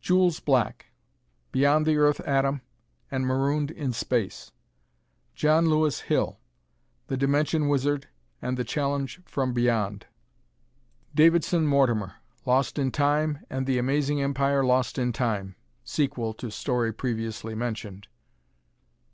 Jules 0.00 0.40
Black: 0.40 0.86
"Beyond 1.52 1.86
the 1.86 1.98
Earth 1.98 2.18
Atom" 2.26 2.62
and 3.12 3.24
"Marooned 3.24 3.70
in 3.70 3.92
Space." 3.92 4.50
John 5.36 5.66
Louis 5.68 6.00
Hill: 6.00 6.40
"The 7.06 7.16
Dimension 7.16 7.68
Wizard" 7.68 8.08
and 8.42 8.56
"The 8.56 8.64
Challenge 8.64 9.22
from 9.24 9.52
Beyond." 9.54 10.06
Davidson 11.14 11.64
Mortimer: 11.68 12.14
"Lost 12.44 12.76
in 12.76 12.90
Time" 12.90 13.44
and 13.48 13.68
"The 13.68 13.78
Amazing 13.78 14.20
Empire 14.20 14.64
Lost 14.64 14.98
in 14.98 15.12
Time" 15.12 15.54
(sequel 15.84 16.34
to 16.34 16.50
story 16.50 16.92
previously 16.92 17.54
mentioned). 17.54 18.08